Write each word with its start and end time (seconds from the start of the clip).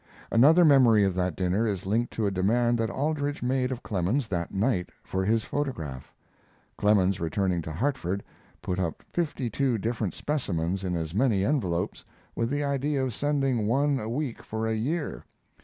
Another 0.31 0.65
memory 0.65 1.03
of 1.03 1.13
that 1.13 1.35
dinner 1.35 1.67
is 1.67 1.85
linked 1.85 2.11
to 2.13 2.25
a 2.25 2.31
demand 2.31 2.79
that 2.79 2.89
Aldrich 2.89 3.43
made 3.43 3.71
of 3.71 3.83
Clemens 3.83 4.27
that 4.29 4.51
night, 4.51 4.89
for 5.03 5.23
his 5.23 5.43
photograph. 5.45 6.11
Clemens, 6.75 7.19
returning 7.19 7.61
to 7.61 7.71
Hartford, 7.71 8.23
put 8.63 8.79
up 8.79 9.03
fifty 9.13 9.47
two 9.47 9.77
different 9.77 10.15
specimens 10.15 10.83
in 10.83 10.95
as 10.95 11.13
many 11.13 11.45
envelopes, 11.45 12.03
with 12.35 12.49
the 12.49 12.63
idea 12.63 13.05
of 13.05 13.13
sending 13.13 13.67
one 13.67 13.99
a 13.99 14.09
week 14.09 14.41
for 14.41 14.65
a 14.65 14.73
year. 14.73 15.23